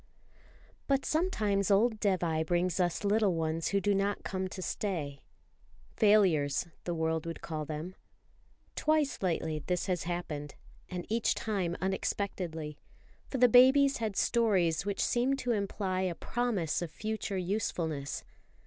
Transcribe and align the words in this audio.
BUT 0.87 1.05
sometimes 1.05 1.69
old 1.69 1.99
Dévai 1.99 2.43
brings 2.43 2.79
us 2.79 3.03
little 3.03 3.35
ones 3.35 3.67
who 3.67 3.79
do 3.79 3.93
not 3.93 4.23
come 4.23 4.47
to 4.47 4.59
stay. 4.59 5.19
Failures, 5.95 6.65
the 6.85 6.95
world 6.95 7.27
would 7.27 7.41
call 7.41 7.65
them. 7.65 7.93
Twice 8.75 9.21
lately 9.21 9.59
this 9.59 9.85
has 9.85 10.05
happened, 10.05 10.55
and 10.89 11.05
each 11.07 11.35
time 11.35 11.77
unexpectedly; 11.81 12.79
for 13.29 13.37
the 13.37 13.47
babies 13.47 13.97
had 13.97 14.15
stories 14.15 14.87
which 14.87 15.05
seemed 15.05 15.37
to 15.37 15.51
imply 15.51 16.01
a 16.01 16.15
promise 16.15 16.81
of 16.81 16.89
future 16.89 17.37
usefulness. 17.37 18.23